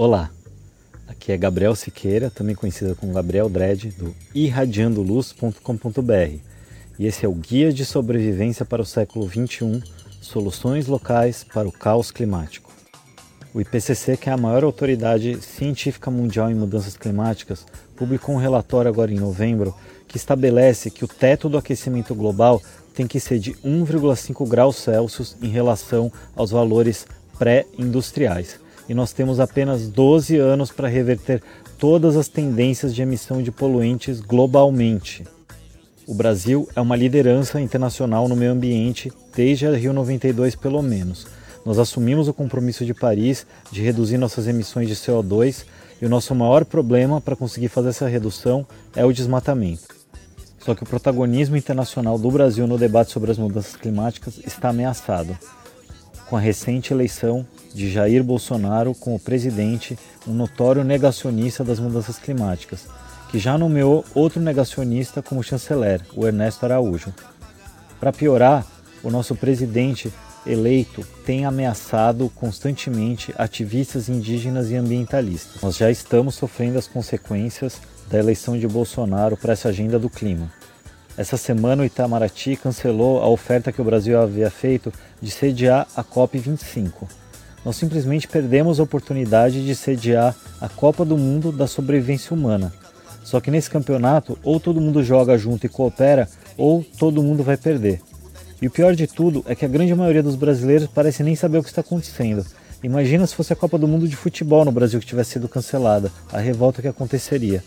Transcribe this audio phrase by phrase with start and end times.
[0.00, 0.30] Olá,
[1.08, 6.38] aqui é Gabriel Siqueira, também conhecido como Gabriel Dredd, do irradiandoluz.com.br
[6.96, 9.82] e esse é o Guia de Sobrevivência para o Século XXI
[10.20, 12.72] Soluções Locais para o Caos Climático.
[13.52, 18.88] O IPCC, que é a maior autoridade científica mundial em mudanças climáticas, publicou um relatório
[18.88, 19.74] agora em novembro
[20.06, 22.62] que estabelece que o teto do aquecimento global
[22.94, 27.04] tem que ser de 1,5 graus Celsius em relação aos valores
[27.36, 31.42] pré-industriais e nós temos apenas 12 anos para reverter
[31.78, 35.24] todas as tendências de emissão de poluentes globalmente.
[36.06, 41.26] O Brasil é uma liderança internacional no meio ambiente desde a Rio 92 pelo menos.
[41.66, 45.66] Nós assumimos o compromisso de Paris de reduzir nossas emissões de CO2
[46.00, 49.98] e o nosso maior problema para conseguir fazer essa redução é o desmatamento.
[50.60, 55.36] Só que o protagonismo internacional do Brasil no debate sobre as mudanças climáticas está ameaçado
[56.28, 57.46] com a recente eleição
[57.78, 59.96] de Jair Bolsonaro como presidente,
[60.26, 62.88] um notório negacionista das mudanças climáticas,
[63.30, 67.14] que já nomeou outro negacionista como chanceler, o Ernesto Araújo.
[68.00, 68.66] Para piorar,
[69.00, 70.12] o nosso presidente
[70.44, 75.62] eleito tem ameaçado constantemente ativistas indígenas e ambientalistas.
[75.62, 80.50] Nós já estamos sofrendo as consequências da eleição de Bolsonaro para essa agenda do clima.
[81.16, 84.92] Essa semana o Itamaraty cancelou a oferta que o Brasil havia feito
[85.22, 87.06] de sediar a COP25.
[87.64, 92.72] Nós simplesmente perdemos a oportunidade de sediar a Copa do Mundo da sobrevivência humana.
[93.24, 97.56] Só que nesse campeonato, ou todo mundo joga junto e coopera, ou todo mundo vai
[97.56, 98.00] perder.
[98.60, 101.58] E o pior de tudo é que a grande maioria dos brasileiros parece nem saber
[101.58, 102.44] o que está acontecendo.
[102.82, 106.10] Imagina se fosse a Copa do Mundo de futebol no Brasil que tivesse sido cancelada,
[106.32, 107.62] a revolta que aconteceria.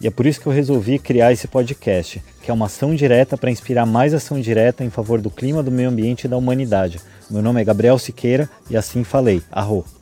[0.00, 3.36] E é por isso que eu resolvi criar esse podcast, que é uma ação direta
[3.36, 6.98] para inspirar mais ação direta em favor do clima, do meio ambiente e da humanidade.
[7.30, 9.42] Meu nome é Gabriel Siqueira e assim falei.
[9.52, 9.99] Arro!